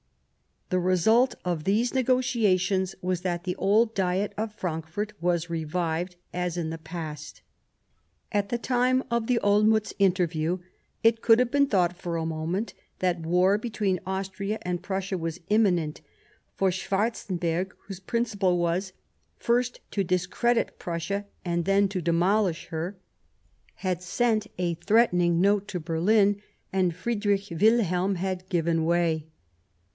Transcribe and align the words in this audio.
The 0.71 0.79
result 0.79 1.35
of 1.45 1.65
these 1.65 1.93
negotiations 1.93 2.95
was 3.03 3.21
that 3.21 3.43
the 3.43 3.57
old 3.57 3.93
Diet 3.93 4.33
of 4.35 4.55
Frankfort 4.55 5.13
was 5.21 5.49
revived, 5.49 6.15
as 6.33 6.57
in 6.57 6.71
the 6.71 6.77
past. 6.79 7.41
At 8.31 8.49
the 8.49 8.57
time 8.57 9.03
of 9.11 9.27
the 9.27 9.37
Olmiitz 9.43 9.93
interview 9.99 10.57
it 11.03 11.21
could 11.21 11.37
have 11.37 11.51
been 11.51 11.67
thought 11.67 11.95
for 11.97 12.15
a 12.15 12.25
moment 12.25 12.73
that 12.97 13.19
war 13.19 13.57
between 13.59 13.99
Austria 14.07 14.57
and 14.63 14.81
Prussia 14.81 15.17
was 15.19 15.41
imminent; 15.49 16.01
for 16.55 16.71
Schwarzen 16.71 17.37
berg, 17.37 17.75
whose 17.85 17.99
principle 17.99 18.57
was," 18.57 18.93
first 19.37 19.81
to 19.91 20.05
discredit 20.05 20.79
Prussia 20.79 21.25
and 21.45 21.65
then 21.65 21.87
to 21.89 22.01
demolish 22.01 22.67
her," 22.67 22.95
had 23.75 24.01
sent 24.01 24.47
a 24.57 24.73
32 24.73 24.73
Years 24.73 24.77
of 24.79 24.79
Preparation 24.79 24.85
threatening 24.87 25.41
note 25.41 25.67
to 25.67 25.79
Berlin, 25.79 26.41
and 26.73 26.95
Friedrich 26.95 27.49
Wilhelm 27.51 28.15
had 28.15 28.49
given 28.49 28.85
way. 28.85 29.27